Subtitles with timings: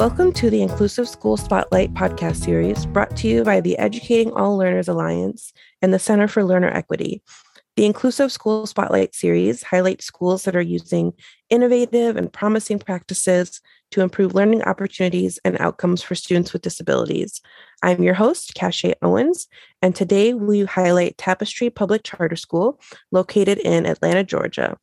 [0.00, 4.56] Welcome to the Inclusive School Spotlight podcast series brought to you by the Educating All
[4.56, 5.52] Learners Alliance
[5.82, 7.22] and the Center for Learner Equity.
[7.76, 11.12] The Inclusive School Spotlight series highlights schools that are using
[11.50, 13.60] innovative and promising practices
[13.90, 17.42] to improve learning opportunities and outcomes for students with disabilities.
[17.82, 19.48] I'm your host, Cashay Owens,
[19.82, 22.80] and today we highlight Tapestry Public Charter School,
[23.10, 24.78] located in Atlanta, Georgia.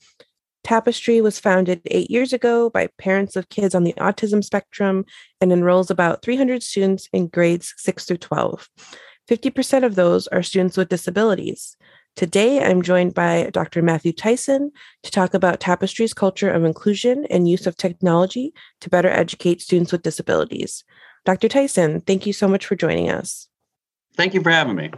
[0.67, 5.05] Tapestry was founded eight years ago by parents of kids on the autism spectrum
[5.39, 8.67] and enrolls about 300 students in grades 6 through 12.
[9.29, 11.77] 50% of those are students with disabilities.
[12.17, 13.81] Today, I'm joined by Dr.
[13.81, 14.73] Matthew Tyson
[15.03, 19.93] to talk about Tapestry's culture of inclusion and use of technology to better educate students
[19.93, 20.83] with disabilities.
[21.23, 21.47] Dr.
[21.47, 23.47] Tyson, thank you so much for joining us.
[24.17, 24.91] Thank you for having me.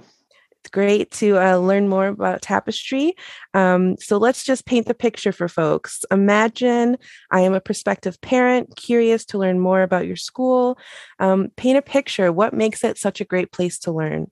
[0.62, 3.16] It's great to uh, learn more about Tapestry.
[3.54, 6.04] Um, so let's just paint the picture for folks.
[6.12, 6.98] Imagine
[7.32, 10.78] I am a prospective parent curious to learn more about your school.
[11.20, 12.32] Um, paint a picture.
[12.32, 14.30] What makes it such a great place to learn?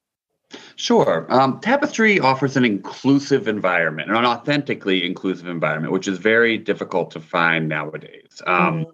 [0.76, 1.28] Sure.
[1.30, 7.20] Um, Tapestry offers an inclusive environment, an authentically inclusive environment, which is very difficult to
[7.20, 8.42] find nowadays.
[8.46, 8.92] Um, mm-hmm.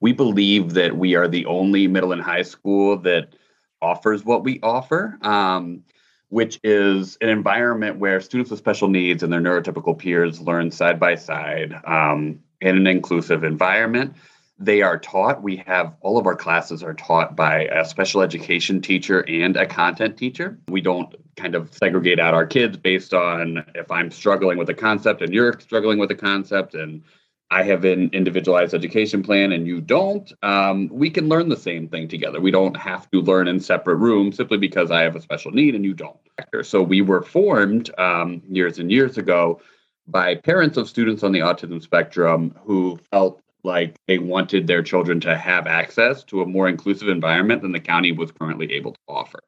[0.00, 3.34] We believe that we are the only middle and high school that
[3.82, 5.82] offers what we offer, um,
[6.30, 10.98] which is an environment where students with special needs and their neurotypical peers learn side
[10.98, 14.14] by side um, in an inclusive environment.
[14.58, 18.80] They are taught we have all of our classes are taught by a special education
[18.80, 20.58] teacher and a content teacher.
[20.68, 24.74] We don't kind of segregate out our kids based on if i'm struggling with a
[24.74, 27.02] concept and you're struggling with a concept and
[27.50, 31.88] i have an individualized education plan and you don't um, we can learn the same
[31.88, 35.20] thing together we don't have to learn in separate rooms simply because i have a
[35.20, 36.16] special need and you don't
[36.62, 39.60] so we were formed um, years and years ago
[40.06, 45.20] by parents of students on the autism spectrum who felt like they wanted their children
[45.20, 49.00] to have access to a more inclusive environment than the county was currently able to
[49.08, 49.40] offer.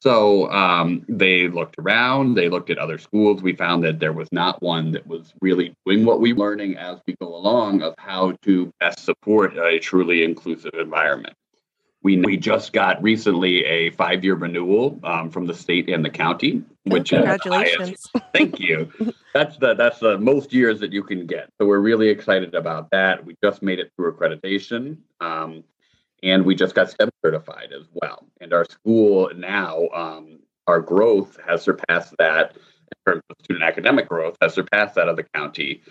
[0.00, 3.42] So um, they looked around, they looked at other schools.
[3.42, 6.76] We found that there was not one that was really doing what we were learning
[6.76, 11.34] as we go along of how to best support a truly inclusive environment.
[12.04, 16.10] We, we just got recently a five year renewal um, from the state and the
[16.10, 18.06] county, oh, which congratulations.
[18.32, 18.88] Thank you.
[19.34, 21.50] that's the that's the most years that you can get.
[21.60, 23.24] So we're really excited about that.
[23.24, 25.64] We just made it through accreditation, um,
[26.22, 28.26] and we just got STEM certified as well.
[28.40, 34.08] And our school now, um, our growth has surpassed that in terms of student academic
[34.08, 35.82] growth has surpassed that of the county,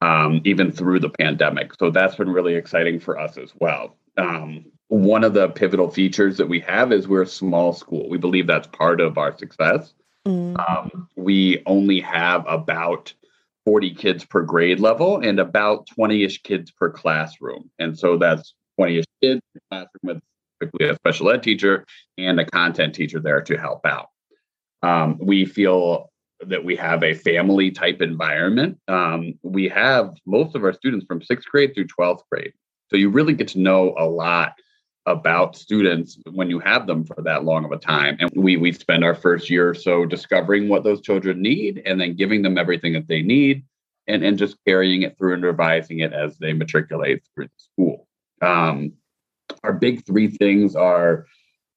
[0.00, 1.72] um, even through the pandemic.
[1.78, 3.96] So that's been really exciting for us as well.
[4.16, 8.08] Um, one of the pivotal features that we have is we're a small school.
[8.08, 9.94] We believe that's part of our success.
[10.26, 10.56] Mm.
[10.68, 13.12] Um, we only have about
[13.64, 17.70] 40 kids per grade level and about 20 ish kids per classroom.
[17.78, 19.04] And so that's 20 ish
[19.70, 20.22] classroom with
[20.60, 21.84] typically a special ed teacher
[22.18, 24.08] and a content teacher there to help out.
[24.82, 26.10] Um, we feel
[26.46, 28.78] that we have a family type environment.
[28.88, 32.52] Um, we have most of our students from sixth grade through 12th grade.
[32.90, 34.54] So you really get to know a lot
[35.06, 38.16] about students when you have them for that long of a time.
[38.20, 42.00] And we we spend our first year or so discovering what those children need and
[42.00, 43.64] then giving them everything that they need
[44.06, 48.08] and, and just carrying it through and revising it as they matriculate through the school.
[48.40, 48.92] Um,
[49.64, 51.26] our big three things are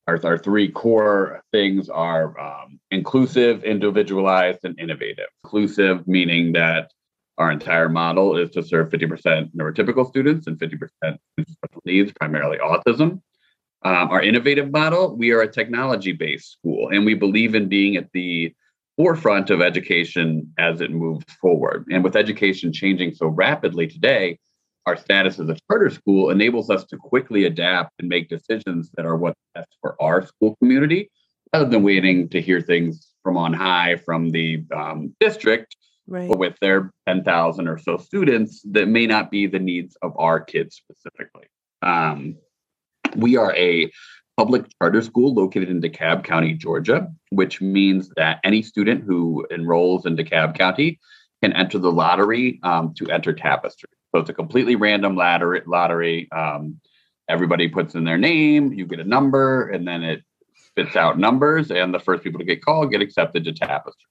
[0.07, 5.27] our, our three core things are um, inclusive, individualized, and innovative.
[5.43, 6.91] Inclusive, meaning that
[7.37, 10.79] our entire model is to serve 50% neurotypical students and 50%
[11.39, 13.21] special needs, primarily autism.
[13.83, 17.95] Um, our innovative model, we are a technology based school and we believe in being
[17.95, 18.55] at the
[18.97, 21.85] forefront of education as it moves forward.
[21.91, 24.39] And with education changing so rapidly today,
[24.87, 29.05] our status as a charter school enables us to quickly adapt and make decisions that
[29.05, 31.11] are what's best for our school community
[31.53, 35.75] rather than waiting to hear things from on high from the um, district
[36.07, 36.29] right.
[36.29, 40.77] with their 10,000 or so students that may not be the needs of our kids
[40.77, 41.47] specifically.
[41.81, 42.37] Um,
[43.17, 43.91] we are a
[44.37, 50.05] public charter school located in DeKalb County, Georgia, which means that any student who enrolls
[50.05, 50.97] in DeKalb County
[51.43, 53.89] can enter the lottery um, to enter Tapestry.
[54.13, 55.61] So it's a completely random lottery.
[55.65, 56.31] lottery.
[56.31, 56.79] Um,
[57.29, 60.23] everybody puts in their name, you get a number, and then it
[60.55, 64.07] spits out numbers, and the first people to get called get accepted to Tapestry.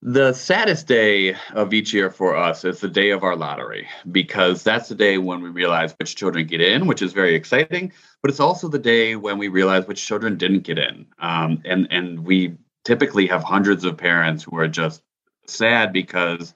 [0.00, 4.62] The saddest day of each year for us is the day of our lottery because
[4.62, 7.92] that's the day when we realize which children get in, which is very exciting.
[8.22, 11.88] But it's also the day when we realize which children didn't get in, um, and
[11.90, 15.02] and we typically have hundreds of parents who are just
[15.46, 16.54] sad because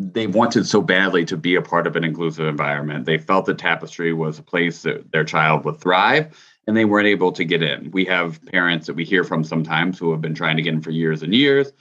[0.00, 3.04] they wanted so badly to be a part of an inclusive environment.
[3.04, 7.08] They felt that Tapestry was a place that their child would thrive and they weren't
[7.08, 7.90] able to get in.
[7.90, 10.82] We have parents that we hear from sometimes who have been trying to get in
[10.82, 11.72] for years and years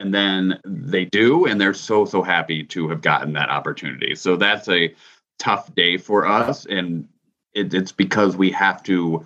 [0.00, 4.34] and then they do and they're so so happy to have gotten that opportunity so
[4.34, 4.92] that's a
[5.38, 7.06] tough day for us and
[7.54, 9.24] it, it's because we have to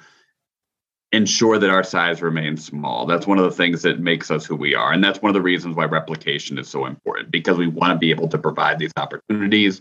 [1.15, 3.07] ensure that our size remains small.
[3.07, 5.35] That's one of the things that makes us who we are and that's one of
[5.35, 8.79] the reasons why replication is so important because we want to be able to provide
[8.79, 9.81] these opportunities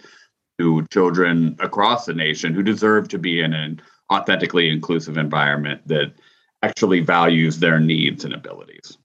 [0.59, 3.81] to children across the nation who deserve to be in an
[4.11, 6.13] authentically inclusive environment that
[6.61, 8.97] actually values their needs and abilities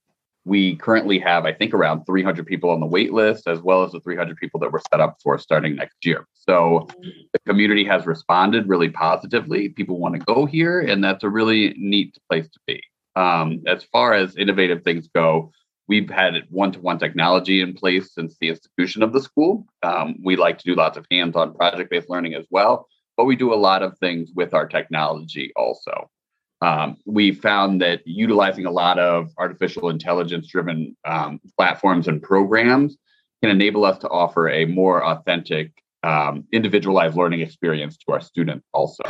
[0.49, 3.93] we currently have, I think, around 300 people on the wait list, as well as
[3.93, 6.27] the 300 people that we're set up for starting next year.
[6.35, 6.89] So
[7.33, 9.69] the community has responded really positively.
[9.69, 12.83] People want to go here, and that's a really neat place to be.
[13.15, 15.53] Um, as far as innovative things go,
[15.87, 19.67] we've had one-to-one technology in place since the institution of the school.
[19.83, 23.53] Um, we like to do lots of hands-on project-based learning as well, but we do
[23.53, 26.09] a lot of things with our technology also.
[26.61, 32.97] Um, we found that utilizing a lot of artificial intelligence driven um, platforms and programs
[33.43, 35.73] can enable us to offer a more authentic,
[36.03, 39.05] um, individualized learning experience to our students also.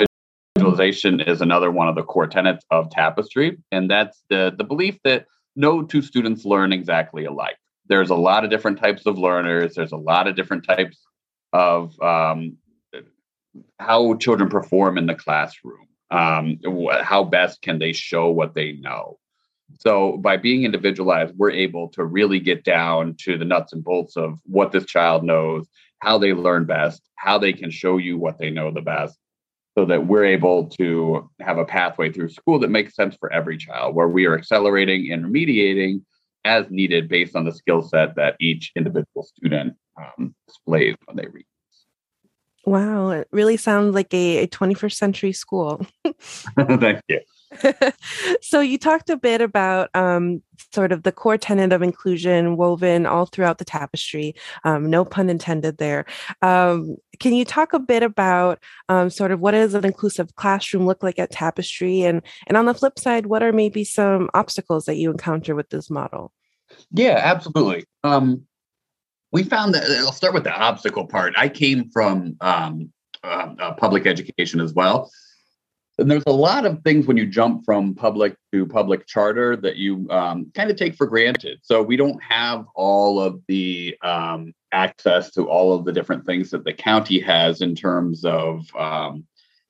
[0.57, 4.99] Individualization is another one of the core tenets of Tapestry, and that's the, the belief
[5.05, 7.57] that no two students learn exactly alike.
[7.87, 10.99] There's a lot of different types of learners, there's a lot of different types
[11.55, 12.59] of um,
[13.79, 16.59] how children perform in the classroom um,
[17.03, 19.19] how best can they show what they know?
[19.81, 24.17] So by being individualized we're able to really get down to the nuts and bolts
[24.17, 25.69] of what this child knows
[26.01, 29.19] how they learn best how they can show you what they know the best
[29.77, 33.57] so that we're able to have a pathway through school that makes sense for every
[33.57, 36.03] child where we are accelerating and remediating
[36.45, 41.27] as needed based on the skill set that each individual student um, displays when they
[41.31, 41.45] read
[42.69, 45.87] Wow, it really sounds like a, a 21st century school.
[46.59, 47.21] Thank you.
[48.43, 50.43] so you talked a bit about um,
[50.75, 54.35] sort of the core tenet of inclusion woven all throughout the tapestry.
[54.65, 56.05] Um, no pun intended there.
[56.43, 60.85] Um, can you talk a bit about um, sort of what does an inclusive classroom
[60.85, 64.85] look like at Tapestry, and and on the flip side, what are maybe some obstacles
[64.85, 66.33] that you encounter with this model?
[66.93, 67.87] Yeah, absolutely.
[68.05, 68.47] Um,
[69.33, 71.35] we found that I'll start with the obstacle part.
[71.37, 72.93] I came from um,
[73.23, 75.11] uh, uh, public education as well.
[75.99, 79.77] And there's a lot of things when you jump from public to public charter that
[79.77, 81.59] you um, kind of take for granted.
[81.63, 86.51] So we don't have all of the um, access to all of the different things
[86.51, 89.27] that the county has in terms of um,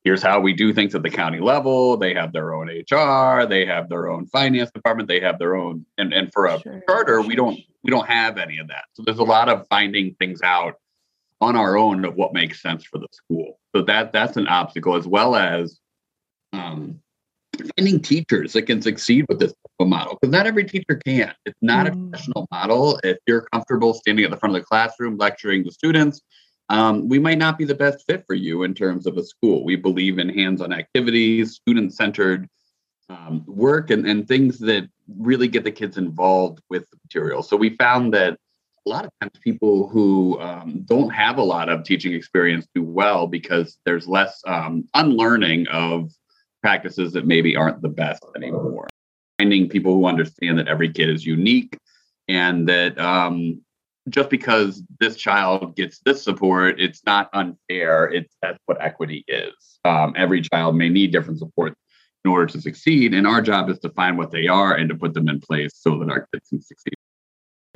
[0.09, 1.95] here's how we do things at the county level.
[1.99, 5.85] They have their own HR, they have their own finance department, they have their own
[5.99, 6.83] and, and for a sure.
[6.89, 8.85] charter, we don't we don't have any of that.
[8.95, 10.77] So there's a lot of finding things out
[11.43, 13.59] on our own of what makes sense for the school.
[13.77, 15.79] So that that's an obstacle as well as
[16.55, 17.01] um,
[17.77, 21.35] finding teachers that can succeed with this model because not every teacher can.
[21.45, 21.91] It's not mm.
[21.91, 22.99] a traditional model.
[23.05, 26.23] If you're comfortable standing at the front of the classroom lecturing the students,
[26.69, 29.65] um, we might not be the best fit for you in terms of a school.
[29.65, 32.49] We believe in hands-on activities, student-centered
[33.09, 34.89] um, work, and, and things that
[35.19, 37.43] really get the kids involved with the material.
[37.43, 38.39] So we found that
[38.87, 42.83] a lot of times people who um, don't have a lot of teaching experience do
[42.83, 46.11] well because there's less um, unlearning of
[46.63, 48.89] practices that maybe aren't the best anymore.
[49.39, 51.79] Finding people who understand that every kid is unique
[52.29, 53.61] and that um,
[54.09, 58.07] just because this child gets this support, it's not unfair.
[58.07, 59.79] It's that's what equity is.
[59.85, 61.75] Um, every child may need different support
[62.25, 64.95] in order to succeed, and our job is to find what they are and to
[64.95, 66.95] put them in place so that our kids can succeed.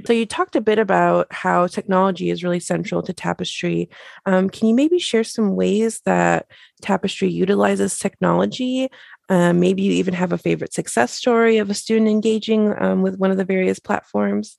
[0.04, 3.88] So you talked a bit about how technology is really central to Tapestry.
[4.26, 6.46] Um, can you maybe share some ways that
[6.80, 8.88] Tapestry utilizes technology?
[9.28, 13.16] Uh, maybe you even have a favorite success story of a student engaging um, with
[13.18, 14.56] one of the various platforms.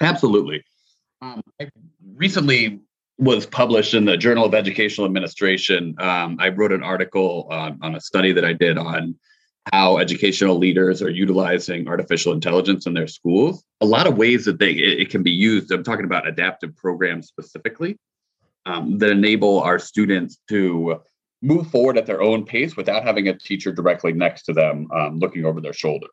[0.00, 0.64] Absolutely.
[1.20, 1.68] Um, I
[2.14, 2.80] recently
[3.18, 5.94] was published in the Journal of Educational Administration.
[5.98, 9.16] Um, I wrote an article on, on a study that I did on
[9.72, 13.64] how educational leaders are utilizing artificial intelligence in their schools.
[13.80, 15.70] A lot of ways that they it, it can be used.
[15.72, 17.98] I'm talking about adaptive programs specifically
[18.64, 21.02] um, that enable our students to
[21.42, 25.18] move forward at their own pace without having a teacher directly next to them um,
[25.18, 26.06] looking over their shoulder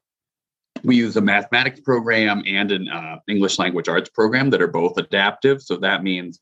[0.86, 4.98] we use a mathematics program and an uh, English language arts program that are both
[4.98, 5.62] adaptive.
[5.62, 6.40] So that means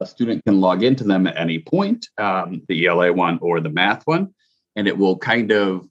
[0.00, 3.70] a student can log into them at any point, um, the ELA one or the
[3.70, 4.34] math one,
[4.74, 5.86] and it will kind of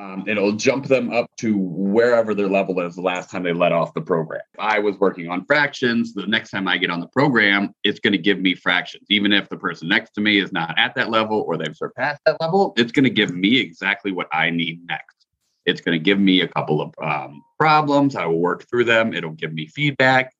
[0.00, 3.72] Um, it'll jump them up to wherever their level is the last time they let
[3.72, 4.40] off the program.
[4.54, 8.00] If I was working on fractions, the next time I get on the program, it's
[8.00, 9.04] going to give me fractions.
[9.10, 12.22] Even if the person next to me is not at that level or they've surpassed
[12.24, 15.19] that level, it's going to give me exactly what I need next.
[15.66, 18.16] It's going to give me a couple of um, problems.
[18.16, 19.12] I will work through them.
[19.12, 20.32] It'll give me feedback.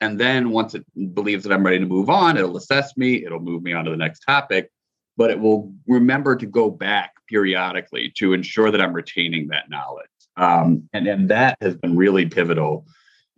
[0.00, 3.38] And then once it believes that I'm ready to move on, it'll assess me, it'll
[3.38, 4.68] move me on to the next topic,
[5.16, 10.08] but it will remember to go back periodically to ensure that I'm retaining that knowledge.
[10.36, 12.84] Um, and, that has been really pivotal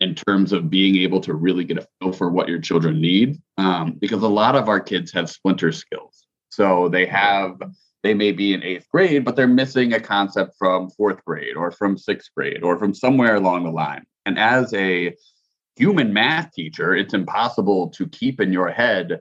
[0.01, 3.43] in terms of being able to really get a feel for what your children need.
[3.59, 6.27] Um, because a lot of our kids have splinter skills.
[6.49, 7.61] So they have,
[8.05, 11.73] they may be in eighth grade, but they're missing a concept from fourth grade or
[11.73, 14.05] from sixth grade or from somewhere along the line.
[14.27, 15.17] And as a
[15.75, 19.21] human math teacher, it's impossible to keep in your head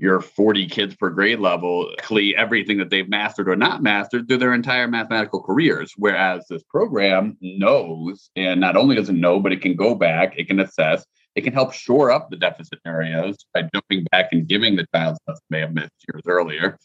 [0.00, 1.90] your 40 kids per grade level,
[2.36, 5.92] everything that they've mastered or not mastered through their entire mathematical careers.
[5.96, 10.38] Whereas this program knows, and not only does it know, but it can go back,
[10.38, 11.04] it can assess,
[11.34, 15.16] it can help shore up the deficit areas by jumping back and giving the child
[15.22, 16.78] stuff they may have missed years earlier.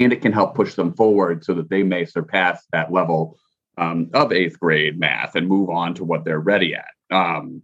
[0.00, 3.38] And it can help push them forward so that they may surpass that level
[3.78, 6.90] um, of eighth grade math and move on to what they're ready at.
[7.10, 7.62] Um,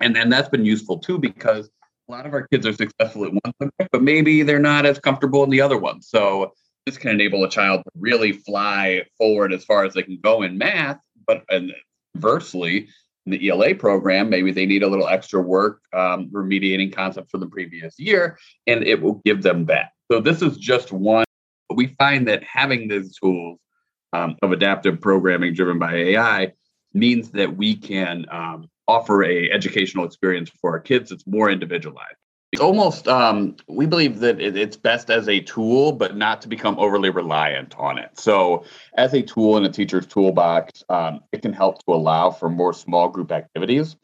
[0.00, 1.70] and then that's been useful too because
[2.08, 4.98] a lot of our kids are successful at one subject, but maybe they're not as
[4.98, 6.02] comfortable in the other one.
[6.02, 6.52] So
[6.86, 10.42] this can enable a child to really fly forward as far as they can go
[10.42, 11.72] in math, but and
[12.14, 12.88] conversely,
[13.26, 17.40] in the ELA program, maybe they need a little extra work um, remediating concepts from
[17.40, 19.92] the previous year, and it will give them that.
[20.12, 21.23] So this is just one.
[21.72, 23.58] We find that having these tools
[24.12, 26.52] um, of adaptive programming driven by AI
[26.92, 32.16] means that we can um, offer a educational experience for our kids that's more individualized.
[32.52, 36.78] It's almost um, we believe that it's best as a tool but not to become
[36.78, 38.16] overly reliant on it.
[38.16, 38.64] So
[38.96, 42.72] as a tool in a teacher's toolbox um, it can help to allow for more
[42.72, 43.96] small group activities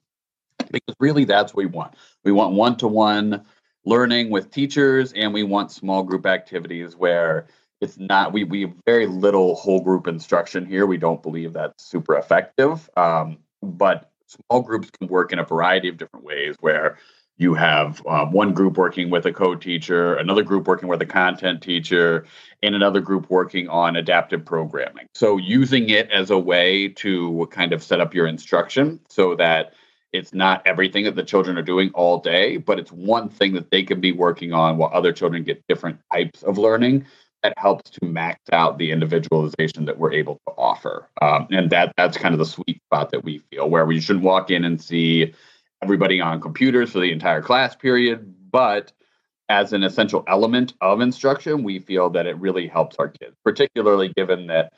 [0.72, 1.94] because really that's what we want.
[2.24, 3.44] We want one-to-one
[3.84, 7.46] learning with teachers and we want small group activities where
[7.80, 10.86] it's not we we have very little whole group instruction here.
[10.86, 12.90] We don't believe that's super effective.
[12.96, 16.98] Um, but small groups can work in a variety of different ways where
[17.38, 21.62] you have um, one group working with a co-teacher another group working with a content
[21.62, 22.26] teacher
[22.62, 25.06] and another group working on adaptive programming.
[25.14, 29.72] So using it as a way to kind of set up your instruction so that
[30.12, 33.70] it's not everything that the children are doing all day but it's one thing that
[33.70, 37.04] they can be working on while other children get different types of learning
[37.42, 41.08] that helps to max out the individualization that we're able to offer.
[41.22, 44.24] Um, and that that's kind of the sweet spot that we feel where we shouldn't
[44.24, 45.34] walk in and see
[45.82, 48.92] everybody on computers for the entire class period, but
[49.48, 54.12] as an essential element of instruction, we feel that it really helps our kids, particularly
[54.16, 54.72] given that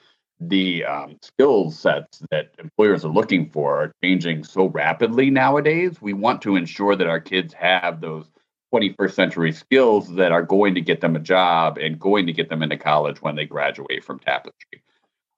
[0.49, 6.01] the um, skill sets that employers are looking for are changing so rapidly nowadays.
[6.01, 8.29] We want to ensure that our kids have those
[8.75, 12.49] 21st century skills that are going to get them a job and going to get
[12.49, 14.83] them into college when they graduate from Tapestry.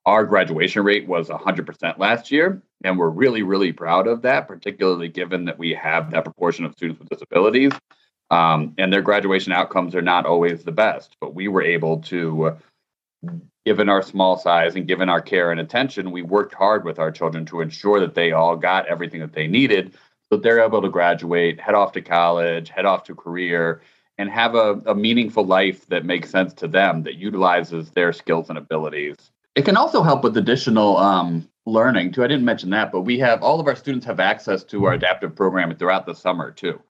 [0.05, 5.09] Our graduation rate was 100% last year, and we're really, really proud of that, particularly
[5.09, 7.71] given that we have that proportion of students with disabilities.
[8.31, 12.57] Um, and their graduation outcomes are not always the best, but we were able to,
[13.65, 17.11] given our small size and given our care and attention, we worked hard with our
[17.11, 19.95] children to ensure that they all got everything that they needed
[20.31, 23.81] so they're able to graduate, head off to college, head off to career,
[24.17, 28.49] and have a, a meaningful life that makes sense to them that utilizes their skills
[28.49, 29.15] and abilities.
[29.55, 32.23] It can also help with additional um, learning too.
[32.23, 34.93] I didn't mention that, but we have all of our students have access to our
[34.93, 36.81] adaptive programming throughout the summer too.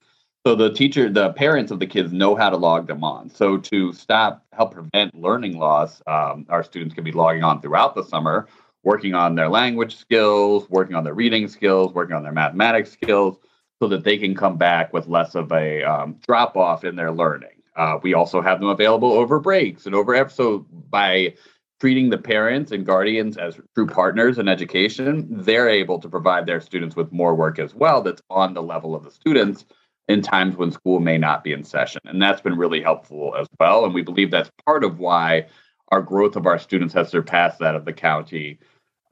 [0.46, 3.32] So the teacher, the parents of the kids know how to log them on.
[3.32, 7.96] So to stop, help prevent learning loss, um, our students can be logging on throughout
[7.96, 8.48] the summer
[8.84, 13.38] working on their language skills, working on their reading skills, working on their mathematics skills,
[13.82, 17.12] so that they can come back with less of a um, drop off in their
[17.12, 17.50] learning.
[17.76, 20.60] Uh, we also have them available over breaks and over so
[20.92, 21.34] by
[21.82, 26.62] treating the parents and guardians as true partners in education, they're able to provide their
[26.62, 29.66] students with more work as well that's on the level of the students
[30.08, 32.02] in times when school may not be in session.
[32.06, 33.86] And that's been really helpful as well.
[33.86, 35.48] And we believe that's part of why
[35.90, 38.60] our growth of our students has surpassed that of the county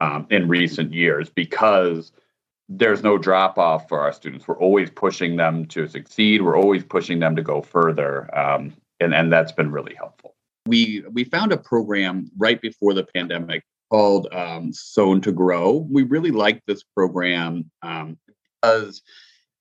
[0.00, 2.12] um, in recent years because
[2.68, 4.48] there's no drop off for our students.
[4.48, 6.42] We're always pushing them to succeed.
[6.42, 10.34] We're always pushing them to go further, um, and and that's been really helpful.
[10.66, 15.86] We we found a program right before the pandemic called um, Sown to Grow.
[15.90, 18.16] We really like this program um,
[18.62, 19.02] because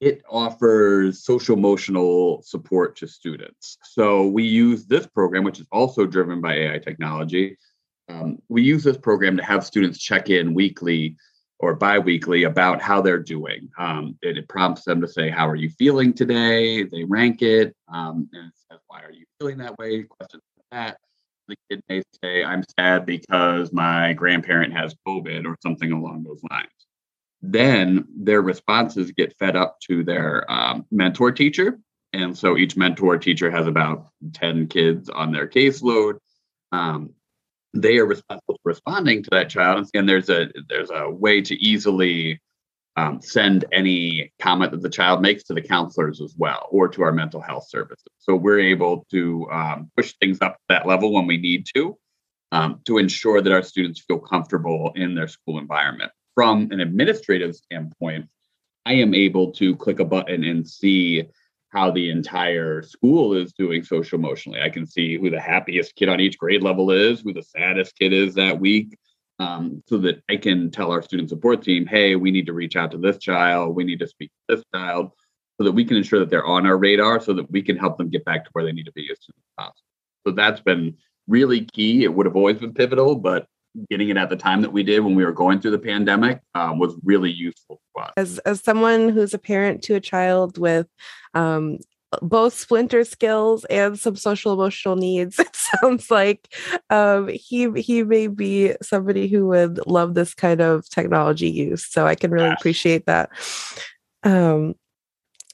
[0.03, 3.77] it offers social emotional support to students.
[3.83, 7.57] So we use this program, which is also driven by AI technology,
[8.09, 11.15] um, we use this program to have students check in weekly
[11.59, 13.69] or biweekly about how they're doing.
[13.77, 17.73] Um, it, it, prompts them to say, "How are you feeling today?" They rank it,
[17.87, 20.97] um, and it says, "Why are you feeling that way?" Questions like that.
[21.47, 26.41] The kid may say, "I'm sad because my grandparent has COVID" or something along those
[26.51, 26.82] lines.
[27.45, 31.77] Then their responses get fed up to their um, mentor teacher,
[32.13, 36.19] and so each mentor teacher has about ten kids on their caseload.
[36.71, 37.13] Um,
[37.73, 39.89] they are responsible for responding to that child.
[39.93, 42.39] And there's a there's a way to easily
[42.95, 47.01] um, send any comment that the child makes to the counselors as well or to
[47.01, 48.05] our mental health services.
[48.19, 51.97] So we're able to um, push things up to that level when we need to
[52.51, 57.55] um, to ensure that our students feel comfortable in their school environment from an administrative
[57.55, 58.27] standpoint
[58.85, 61.23] i am able to click a button and see
[61.73, 64.61] how the entire school is doing social emotionally.
[64.61, 67.97] I can see who the happiest kid on each grade level is, who the saddest
[67.97, 68.95] kid is that week,
[69.39, 72.75] um, so that I can tell our student support team, hey, we need to reach
[72.75, 75.11] out to this child, we need to speak to this child,
[75.57, 77.97] so that we can ensure that they're on our radar so that we can help
[77.97, 79.87] them get back to where they need to be as soon as possible.
[80.27, 80.95] So that's been
[81.27, 82.03] really key.
[82.03, 83.47] It would have always been pivotal, but
[83.89, 86.41] getting it at the time that we did when we were going through the pandemic
[86.55, 88.13] um, was really useful to us.
[88.17, 90.87] As, as someone who's a parent to a child with
[91.33, 91.77] um,
[92.21, 96.53] both splinter skills and some social emotional needs, it sounds like
[96.89, 101.85] um, he he may be somebody who would love this kind of technology use.
[101.85, 103.29] So I can really appreciate that.
[104.23, 104.75] Um,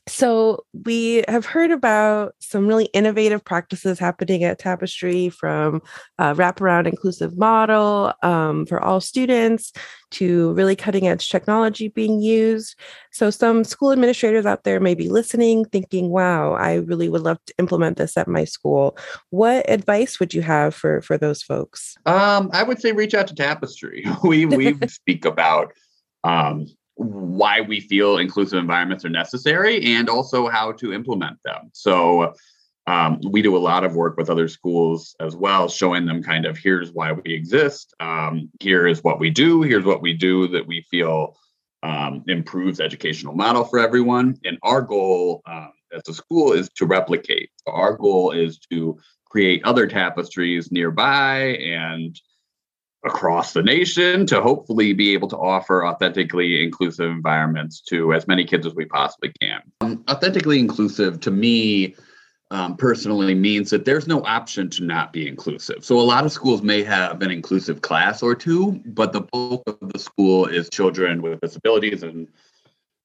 [0.10, 5.82] so, we have heard about some really innovative practices happening at Tapestry from
[6.18, 9.72] a wraparound inclusive model um, for all students
[10.12, 12.76] to really cutting edge technology being used.
[13.12, 17.38] So, some school administrators out there may be listening, thinking, wow, I really would love
[17.46, 18.98] to implement this at my school.
[19.30, 21.96] What advice would you have for, for those folks?
[22.06, 24.04] Um, I would say reach out to Tapestry.
[24.24, 25.72] we, we speak about
[26.24, 26.66] um,
[27.00, 31.70] why we feel inclusive environments are necessary and also how to implement them.
[31.72, 32.34] So
[32.88, 36.46] um, we do a lot of work with other schools as well, showing them kind
[36.46, 40.48] of here's why we exist, um, here is what we do, here's what we do
[40.50, 41.38] that we feel
[41.84, 44.36] um, improves educational model for everyone.
[44.44, 47.50] And our goal um, as a school is to replicate.
[47.66, 52.20] Our goal is to create other tapestries nearby and
[53.06, 58.44] across the nation to hopefully be able to offer authentically inclusive environments to as many
[58.44, 59.62] kids as we possibly can.
[59.82, 61.96] Um, authentically inclusive to me
[62.52, 65.86] um, personally means that there's no option to not be inclusive.
[65.86, 69.64] So a lot of schools may have an inclusive class or two, but the bulk
[69.68, 72.28] of the school is children with disabilities and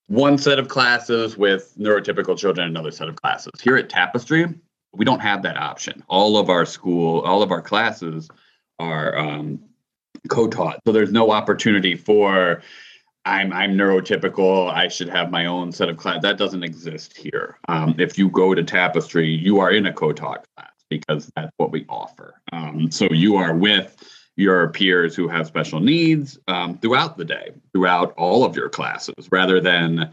[0.07, 3.53] one set of classes with neurotypical children another set of classes.
[3.63, 4.47] Here at Tapestry,
[4.93, 6.03] we don't have that option.
[6.09, 8.29] All of our school, all of our classes
[8.79, 9.61] are um,
[10.29, 10.81] co-taught.
[10.87, 12.63] So there's no opportunity for
[13.25, 14.71] I'm I'm neurotypical.
[14.71, 16.23] I should have my own set of class.
[16.23, 17.59] That doesn't exist here.
[17.69, 21.71] Um, if you go to Tapestry, you are in a co-taught class because that's what
[21.71, 22.41] we offer.
[22.53, 23.97] Um, so you are with
[24.37, 29.29] your peers who have special needs um, throughout the day, throughout all of your classes,
[29.31, 30.13] rather than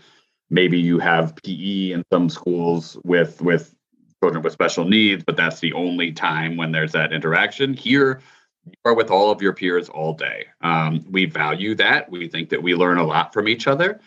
[0.50, 3.76] maybe you have PE in some schools with with
[4.24, 7.74] children with special needs, but that's the only time when there's that interaction.
[7.74, 8.22] Here,
[8.66, 10.46] you are with all of your peers all day.
[10.62, 12.10] Um, we value that.
[12.12, 14.00] We think that we learn a lot from each other.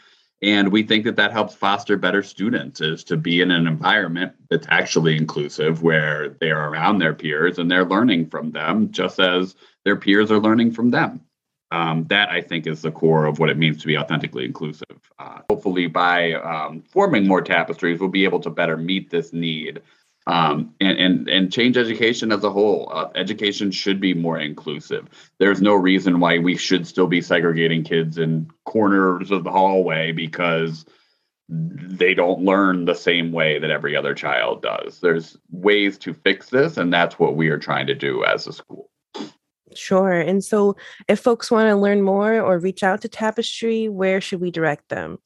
[0.42, 4.32] And we think that that helps foster better students is to be in an environment
[4.50, 9.54] that's actually inclusive where they're around their peers and they're learning from them just as
[9.84, 11.22] their peers are learning from them.
[11.70, 15.10] Um, that I think is the core of what it means to be authentically inclusive.
[15.18, 19.82] Uh, hopefully, by um, forming more tapestries, we'll be able to better meet this need
[20.26, 22.90] um, and, and and change education as a whole.
[22.92, 25.06] Uh, education should be more inclusive.
[25.38, 30.12] There's no reason why we should still be segregating kids in corners of the hallway
[30.12, 30.86] because
[31.48, 35.00] they don't learn the same way that every other child does.
[35.00, 38.52] There's ways to fix this, and that's what we are trying to do as a
[38.52, 38.88] school.
[39.74, 40.12] Sure.
[40.12, 40.76] And so,
[41.08, 44.88] if folks want to learn more or reach out to Tapestry, where should we direct
[44.88, 45.18] them?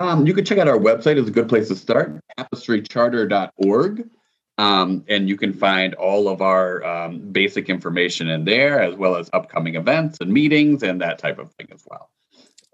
[0.00, 2.20] Um, you can check out our website; is a good place to start.
[2.38, 4.10] Tapestrycharter.org.
[4.56, 9.16] Um, and you can find all of our um, basic information in there, as well
[9.16, 12.10] as upcoming events and meetings and that type of thing as well.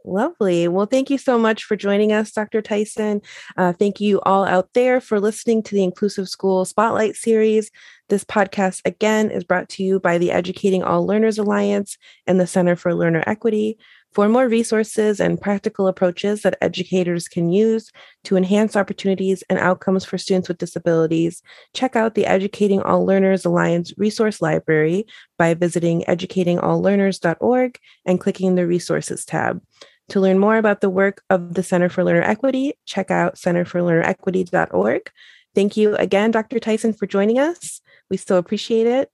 [0.05, 0.66] Lovely.
[0.66, 2.62] Well, thank you so much for joining us, Dr.
[2.62, 3.21] Tyson.
[3.57, 7.71] Uh, thank you all out there for listening to the Inclusive School Spotlight series.
[8.09, 12.47] This podcast, again, is brought to you by the Educating All Learners Alliance and the
[12.47, 13.79] Center for Learner Equity.
[14.12, 17.92] For more resources and practical approaches that educators can use
[18.25, 21.42] to enhance opportunities and outcomes for students with disabilities,
[21.75, 25.07] check out the Educating All Learners Alliance resource library
[25.38, 29.62] by visiting educatingalllearners.org and clicking the Resources tab.
[30.09, 35.11] To learn more about the work of the Center for Learner Equity, check out centerforlearnerequity.org.
[35.55, 36.59] Thank you again, Dr.
[36.59, 37.81] Tyson, for joining us.
[38.09, 39.09] We still appreciate it.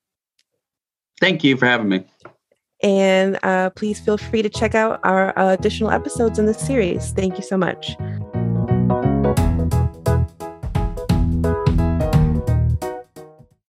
[1.20, 2.06] Thank you for having me.
[2.82, 7.12] And uh, please feel free to check out our uh, additional episodes in this series.
[7.12, 7.96] Thank you so much.